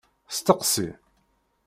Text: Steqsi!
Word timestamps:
Steqsi! 0.35 0.87